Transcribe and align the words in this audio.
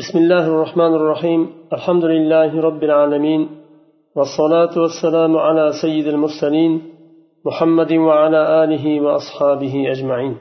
بسم 0.00 0.16
الله 0.24 0.44
الرحمن 0.52 0.92
الرحيم. 0.98 1.40
الحمد 1.76 2.04
لله 2.14 2.50
رب 2.68 2.82
العالمين 2.88 3.42
والصلاة 4.16 4.74
والسلام 4.82 5.32
على 5.46 5.64
سيد 5.82 6.06
المرسلين 6.14 6.72
محمد 7.46 7.92
وعلى 8.06 8.40
آله 8.62 8.84
وأصحابه 9.04 9.74
أجمعين. 9.94 10.34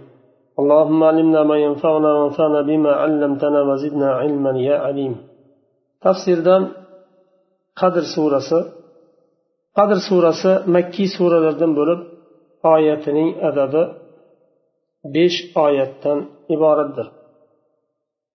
اللهم 0.61 0.99
علمنا 1.09 1.41
ما 1.49 1.57
ينفعنا 1.65 2.09
وانفعنا 2.17 2.59
بما 2.69 2.91
علمتنا 3.01 3.59
وزدنا 3.69 4.09
علما 4.19 4.51
يا 4.69 4.77
عليم. 4.85 5.13
تفسير 6.05 6.39
دان 6.47 6.63
قدر 7.81 8.03
سورة 8.15 8.51
قدر 9.77 9.97
سورة 10.09 10.43
مكي 10.75 11.05
سورة 11.17 11.37
لردن 11.43 11.71
بولب 11.77 11.99
آياتني 12.75 13.25
أدب 13.47 13.73
besh 15.15 15.37
oyatdan 15.65 16.19
iboratdir. 16.53 17.07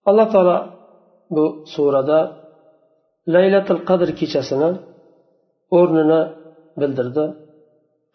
Alloh 0.09 0.29
taolo 0.35 0.57
bu 1.36 1.46
surada 1.74 2.20
laylatul 3.34 3.82
qadr 3.90 4.10
kechasini 4.20 4.70
o'rnini 5.78 6.22
bildirdi 6.80 7.26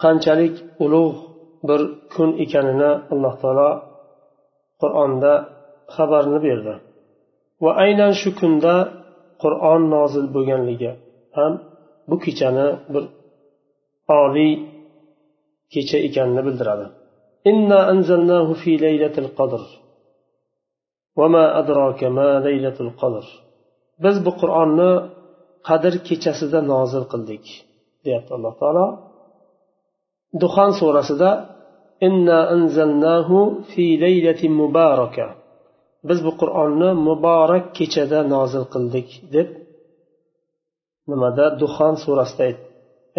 qanchalik 0.02 0.54
ulug' 0.84 1.18
bir 1.68 1.80
kun 2.14 2.30
ekanini 2.44 2.90
alloh 3.12 3.34
taolo 3.42 3.70
qur'onda 4.80 5.32
xabarni 5.96 6.38
berdi 6.46 6.74
va 7.64 7.70
aynan 7.84 8.12
shu 8.20 8.30
kunda 8.40 8.74
qur'on 9.42 9.82
nozil 9.94 10.26
bo'lganligi 10.34 10.90
ham 11.36 11.52
bu 12.08 12.16
kechani 12.24 12.66
bir 12.92 13.04
oliy 14.22 14.52
kecha 15.72 15.98
ekanini 16.08 16.42
bildiradi 16.48 16.86
إنا 17.50 17.78
أنزلناه 17.92 18.48
في 18.52 18.70
ليلة 18.76 19.14
القدر 19.24 19.62
biz 24.03 24.15
bu 24.25 24.31
qur'onni 24.41 24.91
qadr 25.67 25.93
kechasida 26.07 26.59
nozil 26.73 27.03
qildik 27.11 27.45
deyapti 28.05 28.31
alloh 28.37 28.53
taolo. 28.61 28.87
Duxon 30.41 30.71
surasida 30.79 31.31
inna 32.07 32.39
anzalnahu 32.55 33.37
fi 33.71 33.85
laylatin 34.03 34.51
mubaraka. 34.61 35.27
Biz 36.07 36.19
bu 36.25 36.31
qur'onni 36.41 36.89
muborak 37.07 37.65
kechada 37.77 38.19
nozil 38.33 38.65
qildik 38.73 39.09
deb 39.35 39.49
nimada? 41.09 41.45
Duxon 41.61 41.93
surasida 42.03 42.43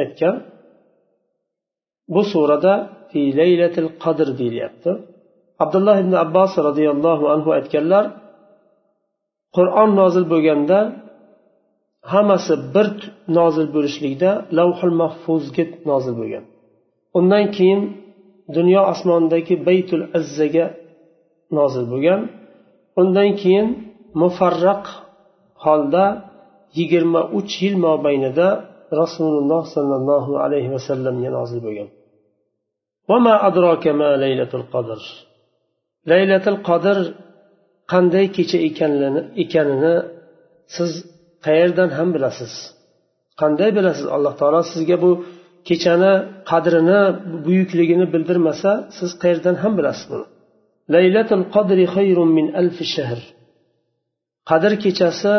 aytgan. 0.02 0.36
Bu 2.14 2.22
surada 2.32 2.74
fi 3.10 3.20
laylatil 3.40 3.88
qadr 4.04 4.28
deyilyapti. 4.40 4.90
abdulloh 5.63 5.95
ibn 6.03 6.13
abbos 6.25 6.51
roziyallohu 6.67 7.25
anhu 7.33 7.49
aytganlar 7.57 8.05
qur'on 9.57 9.89
nozil 10.01 10.25
bo'lganda 10.33 10.79
hammasi 12.13 12.53
bir 12.75 12.87
nozil 13.39 13.67
bo'lishlikda 13.75 14.29
lavhul 14.57 14.95
mahfuzga 15.01 15.65
nozil 15.89 16.13
bo'lgan 16.21 16.43
undan 17.17 17.45
keyin 17.55 17.81
dunyo 18.57 18.81
osmonidagi 18.93 19.55
baytul 19.67 20.03
azzaga 20.19 20.65
nozil 21.57 21.85
bo'lgan 21.91 22.21
undan 23.01 23.29
keyin 23.41 23.67
mufarraq 24.21 24.83
holda 25.65 26.05
yigirma 26.77 27.21
uch 27.37 27.53
yil 27.63 27.75
mobaynida 27.87 28.47
rasululloh 29.01 29.61
sollallohu 29.75 30.31
alayhi 30.45 30.69
vasallamga 30.75 31.29
nozil 31.39 31.61
bo'lgan 31.67 31.89
وما 33.11 33.35
أدراك 33.47 33.87
ما 34.01 34.09
ليلة 34.23 34.51
القدر 34.59 35.01
laylatil 36.10 36.58
qodir 36.68 36.98
qanday 37.92 38.26
kecha 38.36 38.58
ekanini 39.44 39.94
siz 40.76 40.90
qayerdan 41.46 41.90
ham 41.98 42.08
bilasiz? 42.14 42.52
Qanday 43.40 43.70
bilasiz? 43.78 44.06
Alloh 44.16 44.34
taolo 44.40 44.60
sizga 44.72 44.96
bu 45.04 45.10
kechani 45.68 46.12
qadrini 46.50 47.00
buyukligini 47.46 48.06
bildirmasa 48.14 48.70
siz 48.98 49.10
qayerdan 49.22 49.56
ham 49.62 49.72
bilasiz 49.78 50.06
buni? 50.12 50.26
Laylatul 50.94 51.44
qadri 51.54 51.84
xayrun 51.94 52.30
min 52.38 52.46
alf 52.60 52.78
shahr. 52.94 53.20
Qadr 54.50 54.72
kechasi 54.84 55.34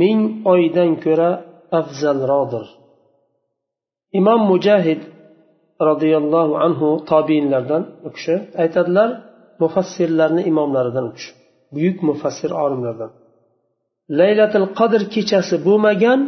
ming 0.00 0.20
oydan 0.52 0.90
ko'ra 1.04 1.30
afzalroqdir. 1.78 2.66
Imom 4.18 4.40
mujahid 4.52 5.00
roziyallohu 5.88 6.54
anhu 6.66 6.88
tobiinlardan 7.10 7.82
u 8.06 8.08
kishi 8.16 8.34
aytadilar 8.62 9.08
mufassirlarni 9.62 10.42
imomlaridan 10.50 11.04
u 11.10 11.12
kishi 11.16 11.32
buyuk 11.74 11.98
mufassir 12.08 12.50
olimlardan. 12.64 13.10
Laylatil 14.20 14.68
qadr 14.78 15.02
kechasi 15.14 15.56
bo'lmagan 15.66 16.20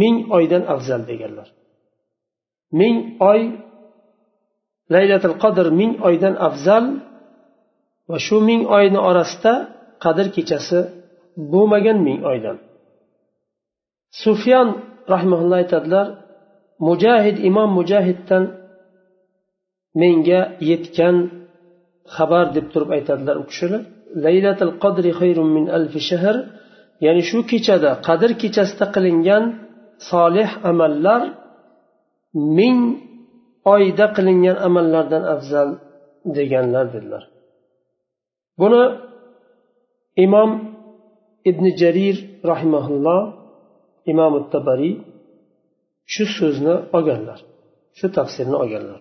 ming 0.00 0.16
oydan 0.36 0.62
afzal 0.74 1.02
deganlar. 1.10 1.48
Ming 2.80 2.96
oy 3.30 3.40
laylatil 4.94 5.36
qadr 5.42 5.66
ming 5.80 5.92
oydan 6.08 6.34
afzal 6.48 6.84
va 8.10 8.18
shu 8.26 8.36
ming 8.48 8.62
oyni 8.78 9.00
orasida 9.08 9.54
qadr 10.04 10.26
kechasi 10.36 10.78
bo'lmagan 11.52 11.98
ming 12.06 12.20
oydan. 12.30 12.56
Sufyan 14.22 14.68
rahmaulloh 15.12 15.56
aytadilar 15.62 16.06
mujahid 16.88 17.36
imom 17.48 17.70
mujahiddan 17.78 18.44
menga 20.00 20.40
yetgan 20.70 21.16
xabar 22.14 22.46
deb 22.56 22.66
turib 22.72 22.90
aytadilar 22.96 23.36
u 23.42 23.44
kishilar 23.50 23.82
laylatul 24.24 24.72
qadri 24.82 25.10
xayrun 25.20 25.48
min 25.56 25.64
alfi 25.78 26.00
shahr. 26.10 26.36
Ya'ni 27.04 27.22
shu 27.30 27.38
kechada 27.50 27.90
qadr 28.06 28.30
kechasida 28.42 28.86
qilingan 28.94 29.44
solih 30.10 30.50
amallar 30.70 31.22
ming 32.58 32.78
oyda 33.74 34.06
qilingan 34.16 34.56
amallardan 34.66 35.24
afzal 35.34 35.68
deganlar 36.36 36.86
dedilar. 36.94 37.22
Buni 38.60 38.82
imom 40.24 40.50
ibn 41.50 41.64
jarir 41.80 42.16
rahimaulloh 42.50 43.22
imom 44.12 44.32
tabariy 44.54 44.94
shu 46.13 46.23
so'zni 46.37 46.75
olganlar 46.97 47.39
shu 47.97 48.07
tafsirni 48.17 48.55
olganlar 48.63 48.99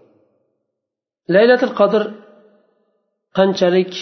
laylatul 1.34 1.75
qadr 1.81 2.03
qanchalik 3.39 3.93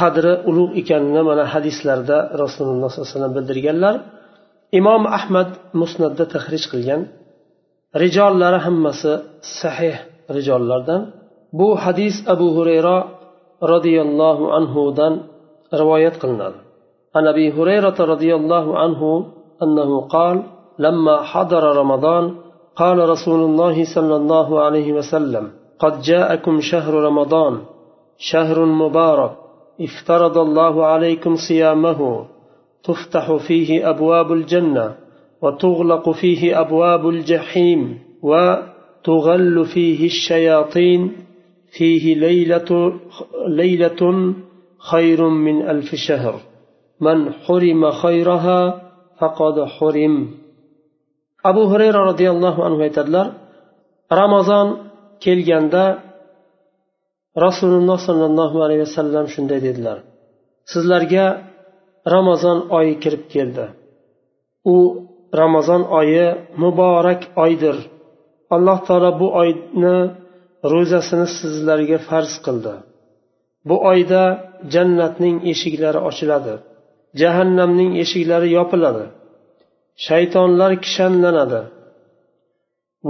qadri 0.00 0.32
ulug' 0.48 0.72
ekanini 0.80 1.22
mana 1.30 1.44
hadislarda 1.54 2.16
rasululloh 2.42 2.88
sollallohu 2.90 3.06
alayhi 3.08 3.16
vasallam 3.16 3.34
bildirganlar 3.38 3.94
imom 4.80 5.02
ahmad 5.18 5.48
musnatda 5.80 6.24
tahrij 6.34 6.64
qilgan 6.72 7.02
rijollari 8.02 8.58
hammasi 8.66 9.12
sahih 9.60 9.96
rijollardan 10.36 11.00
bu 11.58 11.68
hadis 11.84 12.14
abu 12.34 12.46
hurayra 12.56 12.96
roziyallohu 13.72 14.44
anhudan 14.58 15.12
rivoyat 15.80 16.16
qilinadi 16.22 16.58
عن 17.16 17.24
ابي 17.32 17.46
هريره 17.56 17.98
رضي 18.12 18.30
الله 18.40 18.66
عنه 18.82 19.02
انه 19.64 19.90
قال 20.14 20.36
لما 20.79 21.21
حضر 21.21 21.63
رمضان 21.77 22.35
قال 22.75 23.09
رسول 23.09 23.39
الله 23.39 23.95
صلى 23.95 24.15
الله 24.15 24.61
عليه 24.61 24.93
وسلم 24.93 25.51
قد 25.79 26.01
جاءكم 26.01 26.59
شهر 26.61 26.93
رمضان 26.93 27.61
شهر 28.17 28.65
مبارك 28.65 29.31
افترض 29.81 30.37
الله 30.37 30.85
عليكم 30.85 31.35
صيامه 31.35 32.25
تفتح 32.83 33.35
فيه 33.47 33.89
أبواب 33.89 34.31
الجنة 34.31 34.95
وتغلق 35.41 36.09
فيه 36.09 36.61
أبواب 36.61 37.09
الجحيم 37.09 37.99
وتغل 38.21 39.65
فيه 39.65 40.05
الشياطين 40.05 41.11
فيه 41.77 42.15
ليلة 42.15 42.93
ليلة 43.47 44.33
خير 44.91 45.29
من 45.29 45.61
ألف 45.69 45.95
شهر 45.95 46.35
من 47.01 47.33
حرم 47.33 47.91
خيرها 47.91 48.81
فقد 49.19 49.63
حرم. 49.63 50.40
Abu 51.49 51.63
hurayra 51.71 51.99
roziyallohu 52.09 52.59
anhu 52.67 52.81
aytadilar 52.87 53.27
ramazon 54.21 54.67
kelganda 55.23 55.83
rasululloh 57.45 57.99
sollallohu 58.07 58.57
alayhi 58.65 58.83
vasallam 58.87 59.25
shunday 59.33 59.59
dedilar. 59.67 59.97
Sizlarga 60.71 61.25
ramazon 62.15 62.57
oyi 62.77 62.93
kirib 63.03 63.23
keldi. 63.33 63.65
U 64.73 64.75
ramazon 65.41 65.81
oyi 65.99 66.25
muborak 66.63 67.21
oydir. 67.43 67.77
Alloh 68.55 68.77
taolo 68.87 69.11
bu 69.21 69.27
oyni 69.41 69.97
ro'zasini 70.73 71.27
sizlarga 71.37 71.97
farz 72.09 72.33
qildi. 72.45 72.73
Bu 73.69 73.75
oyda 73.91 74.21
jannatning 74.73 75.37
eshiklari 75.51 75.99
ochiladi. 76.09 76.53
Jahannamning 77.21 77.91
eshiklari 78.03 78.47
yopiladi. 78.57 79.05
shaytonlar 80.06 80.72
kishanlanadi 80.84 81.60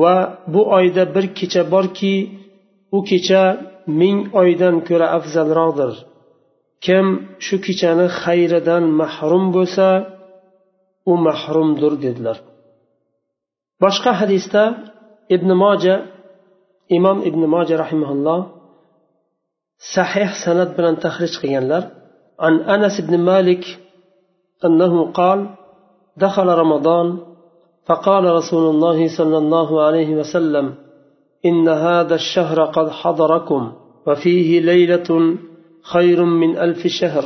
va 0.00 0.14
bu 0.52 0.62
oyda 0.78 1.04
bir 1.14 1.26
kecha 1.38 1.62
borki 1.74 2.14
u 2.96 2.98
kecha 3.10 3.42
ming 4.00 4.18
oydan 4.42 4.76
ko'ra 4.88 5.06
afzalroqdir 5.18 5.92
kim 6.84 7.06
shu 7.46 7.56
kechani 7.66 8.06
xayridan 8.22 8.84
mahrum 9.00 9.44
bo'lsa 9.56 9.86
u 11.10 11.12
mahrumdir 11.26 11.92
dedilar 12.04 12.38
boshqa 13.82 14.12
hadisda 14.20 14.62
ibn 15.36 15.50
moja 15.64 15.96
imom 16.96 17.18
ibn 17.28 17.42
moja 17.54 17.74
rahimaulloh 17.84 18.40
sahih 19.94 20.30
san'at 20.44 20.70
bilan 20.76 20.94
tahrij 21.04 21.34
qilganlar 21.40 21.82
an 22.46 22.54
anas 22.74 22.94
ibn 23.02 23.14
malik 23.30 23.64
أنه 24.64 25.12
قال 25.12 25.40
دخل 26.17 26.47
رمضان 26.47 27.17
فقال 27.85 28.23
رسول 28.23 28.75
الله 28.75 29.17
صلى 29.17 29.37
الله 29.37 29.81
عليه 29.81 30.15
وسلم 30.15 30.73
إن 31.45 31.69
هذا 31.69 32.15
الشهر 32.15 32.65
قد 32.65 32.89
حضركم 32.89 33.71
وفيه 34.07 34.59
ليلة 34.59 35.37
خير 35.83 36.25
من 36.25 36.57
ألف 36.57 36.87
شهر. 36.87 37.23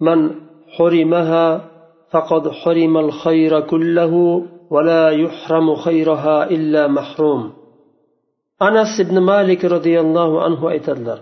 من 0.00 0.30
حرمها 0.76 1.70
فقد 2.10 2.50
حرم 2.50 2.96
الخير 2.96 3.60
كله 3.60 4.44
ولا 4.70 5.10
يحرم 5.10 5.74
خيرها 5.74 6.50
إلا 6.50 6.86
محروم. 6.86 7.52
أنس 8.62 9.00
بن 9.00 9.18
مالك 9.18 9.64
رضي 9.64 10.00
الله 10.00 10.42
عنه 10.42 10.70
أيتدلر 10.70 11.18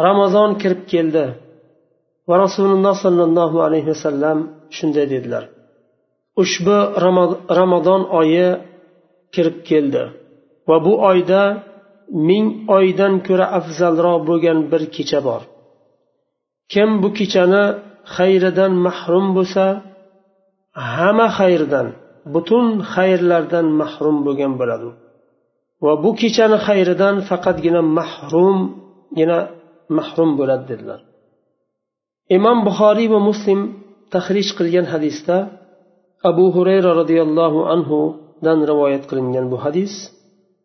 رمضان 0.00 0.54
كرب 0.54 0.76
كيلده. 0.76 1.34
va 2.30 2.36
rasululloh 2.46 2.94
sollallohu 3.04 3.56
alayhi 3.66 3.88
vasallam 3.92 4.38
shunday 4.76 5.06
dedilar 5.12 5.44
ushbu 6.42 6.76
ramazon 7.58 8.02
oyi 8.20 8.48
kirib 9.34 9.58
keldi 9.68 10.02
va 10.68 10.76
bu 10.86 10.92
oyda 11.10 11.42
ming 12.28 12.46
oydan 12.76 13.14
ko'ra 13.26 13.46
afzalroq 13.58 14.18
bo'lgan 14.28 14.58
bir 14.72 14.82
kecha 14.96 15.20
bor. 15.28 15.42
Kim 16.72 16.90
bu 17.02 17.08
kechani 17.18 17.64
xayridan 18.16 18.72
mahrum 18.86 19.26
bo'lsa 19.36 19.64
hamma 20.94 21.28
xayrdan 21.38 21.86
butun 22.34 22.66
xayrlardan 22.92 23.66
mahrum 23.80 24.16
bo'lgan 24.26 24.52
bo'ladi. 24.60 24.88
Va 25.84 25.92
bu 26.04 26.10
kechani 26.20 26.58
xayridan 26.66 27.16
faqatgina 27.28 27.82
mahrumgina 27.98 29.38
mahrum 29.96 30.30
bo'ladi 30.38 30.64
dedilar. 30.70 31.00
Imom 32.36 32.58
buxoriy 32.66 33.08
va 33.14 33.20
muslim 33.30 33.60
tahrij 34.14 34.48
qilgan 34.58 34.86
hadisda 34.92 35.36
أبو 36.24 36.50
هريرة 36.50 36.92
رضي 36.92 37.22
الله 37.22 37.68
عنه 37.68 38.14
دان 38.42 38.64
رواية 38.64 39.02
قرنين 39.08 39.50
بحديث 39.50 39.92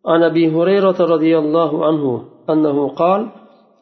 عن 0.06 0.24
أبي 0.24 0.52
هريرة 0.56 1.00
رضي 1.00 1.38
الله 1.38 1.86
عنه 1.86 2.24
أنه 2.50 2.88
قال 2.88 3.28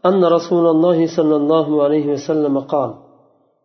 أن 0.05 0.25
رسول 0.25 0.67
الله 0.67 1.07
صلى 1.17 1.35
الله 1.35 1.83
عليه 1.83 2.05
وسلم 2.13 2.59
قال 2.59 2.93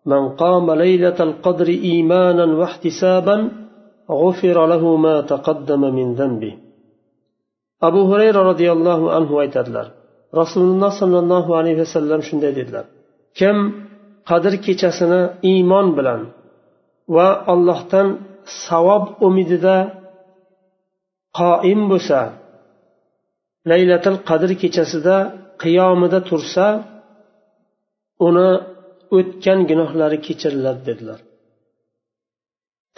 من 0.06 0.28
قام 0.28 0.70
ليلة 0.70 1.18
القدر 1.20 1.68
إيمانا 1.68 2.44
واحتسابا 2.58 3.50
غفر 4.10 4.66
له 4.66 4.96
ما 4.96 5.20
تقدم 5.20 5.80
من 5.80 6.14
ذنبه 6.14 6.54
أبو 7.82 8.14
هريرة 8.14 8.42
رضي 8.42 8.72
الله 8.72 9.12
عنه 9.12 9.32
ويتدلر 9.32 9.86
رسول 10.34 10.62
الله 10.62 11.00
صلى 11.00 11.18
الله 11.18 11.56
عليه 11.56 11.80
وسلم 11.80 12.20
شنده 12.20 12.84
كم 13.38 13.72
قدر 14.26 14.54
كي 14.54 14.76
إيمان 15.44 15.92
بلان 15.92 16.37
va 17.15 17.27
allohdan 17.53 18.07
savob 18.65 19.03
umidida 19.27 19.77
qoim 21.39 21.81
bo'lsa 21.91 22.19
laylatil 23.71 24.17
qadr 24.29 24.49
kechasida 24.61 25.17
qiyomida 25.63 26.19
tursa 26.29 26.65
uni 28.27 28.49
o'tgan 29.17 29.59
gunohlari 29.69 30.17
kechiriladi 30.27 30.83
dedilar 30.89 31.19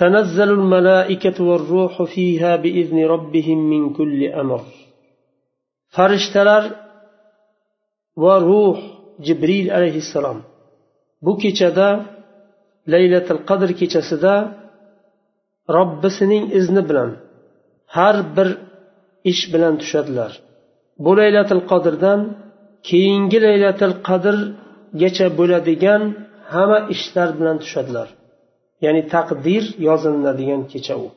تنزل 0.01 0.49
الملائكة 0.59 1.37
والروح 1.49 2.03
فيها 2.15 2.51
بإذن 2.63 2.97
ربهم 3.13 3.59
من 3.73 3.93
كل 3.97 4.19
أمر 4.41 4.61
فرشتلر 5.95 6.63
وروح 8.23 8.79
جبريل 9.27 9.65
عليه 9.75 9.97
السلام 10.03 10.39
bu 11.25 11.37
kechada 11.37 11.87
laylatil 12.92 13.40
qadr 13.48 13.70
kechasida 13.80 14.34
robbisining 15.76 16.44
izni 16.58 16.82
bilan 16.88 17.10
har 17.96 18.16
bir 18.36 18.48
ish 19.30 19.42
bilan 19.52 19.74
tushadilar. 19.82 20.32
Bu 21.04 21.10
laylatil 21.20 21.62
qadrdan 21.70 22.20
keyingi 22.88 23.38
laylatil 23.46 23.94
qadrgacha 24.08 25.26
bo'ladigan 25.38 26.02
hamma 26.52 26.78
ishlar 26.94 27.28
bilan 27.38 27.56
tushadilar. 27.62 28.08
Ya'ni 28.84 29.02
taqdir 29.14 29.64
yozilinadigan 29.88 30.62
kecha 30.72 30.94
u. 31.06 31.08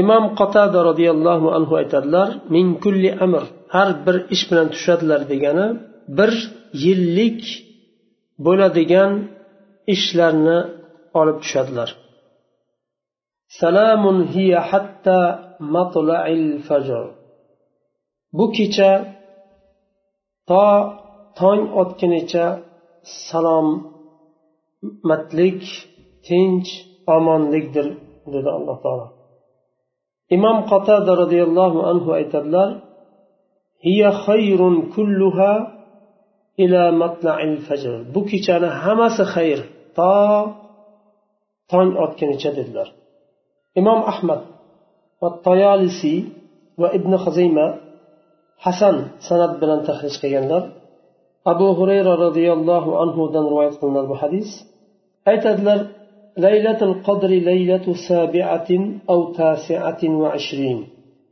Imom 0.00 0.24
qotada 0.40 0.78
roziyallohu 0.88 1.48
anhu 1.56 1.74
aytadilar 1.80 2.28
min 2.54 2.66
kulli 2.82 3.10
amr 3.24 3.42
har 3.74 3.88
bir 4.04 4.16
ish 4.34 4.44
bilan 4.50 4.68
tushadilar 4.74 5.20
degani 5.32 5.66
bir 6.18 6.32
yillik 6.84 7.42
bo'ladigan 8.46 9.12
ishlarni 9.94 10.58
olib 11.20 11.36
tushadilar. 11.42 11.90
Salamun 13.60 14.18
hiya 14.34 14.60
hatta 14.70 15.18
matla'il 15.74 16.46
fajr. 16.68 17.04
Bu 18.36 18.44
kecha 18.56 18.90
to 20.48 20.66
tong 21.38 21.62
otgunicha 21.82 22.46
salomatlik 23.28 23.62
tinch 26.26 26.70
omonlikdir 27.16 27.86
dedi 28.32 28.48
alloh 28.56 28.76
taolo. 28.84 29.06
Imom 30.36 30.56
qotada 30.70 31.12
roziyallohu 31.22 31.78
anhu 31.90 32.10
aytadilar 32.18 32.70
hiya 33.86 34.10
khayrun 34.24 34.76
kulluha 34.94 35.52
ila 36.64 36.82
matla'il 37.02 37.56
fajr. 37.66 37.94
Bu 38.14 38.20
kechani 38.30 38.68
hammasi 38.82 39.24
xayr. 39.34 39.60
To 39.96 40.12
tong 41.70 41.90
otgunicha 42.04 42.50
dedilar 42.58 42.88
imom 43.80 44.00
ahmad 44.12 44.40
va 45.20 45.28
toyolisi 45.46 46.14
va 46.80 46.88
ibn 46.98 47.12
hazima 47.24 47.66
hasan 48.64 48.96
sanat 49.28 49.52
bilan 49.60 49.80
tahrij 49.88 50.14
qilganlar 50.22 50.62
abu 51.52 51.66
hurayra 51.78 52.12
roziyallohu 52.26 52.90
anhudan 53.02 53.44
rivoyat 53.50 53.74
qilinadi 53.80 54.08
bu 54.12 54.16
hadis 54.22 54.48
aytadilar 55.32 55.80
ليلة 56.48 56.80
القدر 56.90 57.30
ليلة 57.50 57.86
سابعة 58.08 58.70
أو 59.12 59.18
تاسعة 59.42 60.02
وعشرين 60.22 60.78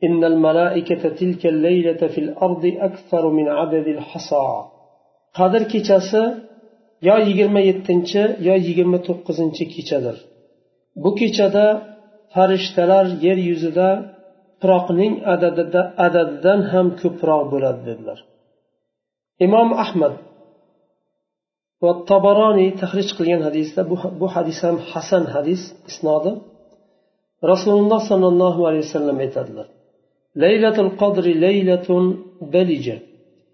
إن 0.06 0.21
الملائكة 0.33 1.02
تلك 1.21 1.42
الليلة 1.47 2.02
في 2.12 2.18
الأرض 2.26 2.64
أكثر 2.88 3.23
من 3.38 3.47
عدد 3.59 3.87
الحصى 3.97 4.49
qadr 5.38 5.62
kechasi 5.73 6.23
yo 7.07 7.14
yigirma 7.28 7.61
yettinchi 7.69 8.23
yo 8.47 8.55
yigirma 8.67 8.99
to'qqizinchi 9.07 9.64
kechadir. 9.75 10.17
Bu 11.02 11.11
kechada 11.21 11.67
farishtalar 12.35 13.07
yer 13.26 13.38
yuzida 13.50 13.88
tuproqning 14.61 15.14
adadida 15.35 15.83
adadidan 16.07 16.61
ham 16.73 16.87
ko'proq 17.00 17.43
bo'ladi 17.52 17.81
dedilar. 17.88 18.19
Imom 19.47 19.69
ahmad 19.85 20.14
va 21.83 21.93
tobaroniy 22.11 22.71
tahrij 22.81 23.09
qilgan 23.17 23.43
hadisda 23.49 23.81
bu, 23.90 23.97
bu 24.21 24.26
hadis 24.35 24.59
ham 24.67 24.76
hasan 24.93 25.25
hadis 25.35 25.62
isnodi. 25.90 26.33
Rasululloh 27.52 28.00
sollallohu 28.11 28.61
alayhi 28.69 28.85
vasallam 28.88 29.19
aytadilar 29.25 29.67
laylatul 30.43 30.90
qadri 31.02 31.33
laylatun 31.45 32.05
balija 32.55 32.97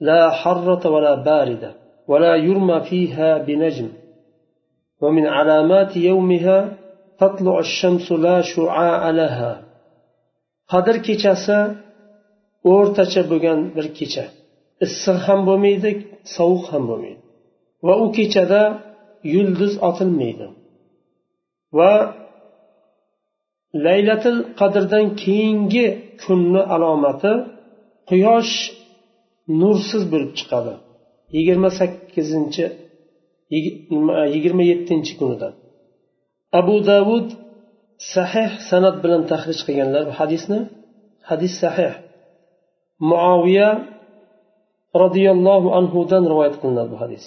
la 0.09 0.21
harrata 0.41 0.89
va 0.95 1.01
la 1.07 1.15
barida. 1.29 1.71
ولا 2.10 2.34
يرمى 2.36 2.78
فيها 2.90 3.30
بنجم 3.38 3.90
ومن 5.02 5.26
علامات 5.28 5.92
يومها 5.98 6.78
تطلع 7.20 7.60
الشمس 7.60 8.12
لا 8.12 8.42
شعاع 8.42 9.10
لها 9.10 9.52
qadr 10.72 10.96
kechasi 11.08 11.60
o'rtacha 12.74 13.22
bo'lgan 13.32 13.60
bir 13.76 13.86
kecha 13.98 14.26
issiq 14.86 15.18
ham 15.28 15.40
bo'lmaydi 15.50 15.90
sovuq 16.36 16.66
ham 16.72 16.84
bo'lmaydi 16.90 17.22
va 17.88 17.94
u 18.04 18.06
kechada 18.18 18.62
yulduz 19.34 19.74
otilmaydi 19.90 20.48
va 21.78 21.94
laylatil 23.86 24.38
qadrdan 24.60 25.06
keyingi 25.24 25.86
kunni 26.24 26.62
alomati 26.76 27.34
quyosh 28.10 28.54
nursiz 29.62 30.04
bo'lib 30.12 30.32
chiqadi 30.40 30.74
Yigirma 31.37 31.71
sakkizinchi 31.79 32.65
yigirma 34.35 34.63
yettinchi 34.71 35.13
kunida 35.21 35.49
abu 36.61 36.77
davud 36.93 37.27
sahih 38.15 38.51
sanat 38.71 38.97
bilan 39.05 39.23
tahrij 39.31 39.59
qilganlar 39.67 40.03
bu 40.09 40.15
hadisni. 40.21 40.61
Hadis 41.31 41.53
sahih. 41.63 41.93
Muoviya 43.11 43.69
roziyallohu 45.03 45.69
anhudan 45.79 46.25
rivoyat 46.33 46.57
qilinadi 46.61 46.91
bu 46.95 46.99
hadis. 47.05 47.27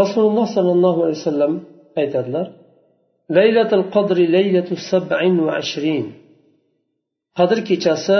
Rasululloh 0.00 0.46
sollallohu 0.56 1.00
alayhi 1.04 1.20
vasallam 1.22 1.52
aytadilar 2.00 2.46
laylatul 3.36 3.84
qadri 3.94 4.24
laylatu 4.36 4.74
sab'in 4.90 5.34
va 5.46 5.52
ashrin 5.62 6.06
qadr 7.38 7.58
kechasi 7.68 8.18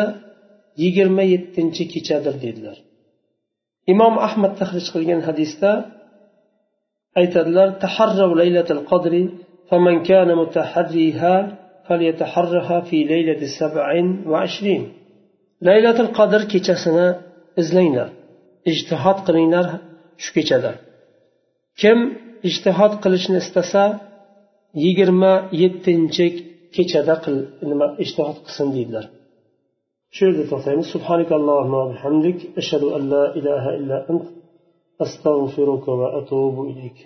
yigirma 0.83 1.25
yettinchi 1.35 1.85
kechadir 1.93 2.35
dedilar. 2.45 2.77
Imom 3.93 4.15
ahmad 4.29 4.53
tahrij 4.61 4.87
qilgan 4.95 5.21
hadisda 5.29 5.71
aytadilar 7.21 7.69
taharrav 7.85 8.31
laylatul 8.41 8.83
qadri 8.91 9.23
faman 9.71 9.97
kana 10.09 10.33
mutaharriha 10.41 11.35
falyataharraha 11.87 12.77
fi 12.89 12.99
laylati 13.13 13.47
sab'in 13.59 14.07
va 14.31 14.39
ashrin 14.47 14.83
laylatul 15.69 16.11
qadr 16.19 16.41
kechasini 16.53 17.09
izlanglar 17.61 18.09
ijtihod 18.71 19.19
qilinglar 19.27 19.67
shu 20.23 20.31
kechada. 20.37 20.73
Kim 21.81 21.99
ijtihod 22.49 22.93
qilishni 23.03 23.39
istasa 23.45 23.85
yigirma 24.85 25.33
yettinchi 25.63 26.27
kechada 26.77 27.15
qil 27.25 27.37
nima 27.71 27.87
ijtihod 28.05 28.39
qilsin 28.45 28.69
deydilar. 28.77 29.05
Shu 30.17 30.23
yerda 30.27 30.45
to'xtaymiz 30.53 30.87
subhanakallohumma 30.95 31.83
bihamdik 31.93 32.39
ashhadu 32.61 32.87
an 32.97 33.03
la 33.15 33.25
ilaha 33.39 33.71
illa 33.79 33.97
ant 34.11 34.25
astag'firuka 35.05 35.91
va 36.01 36.09
atubu 36.21 36.61
ilayk 36.73 36.97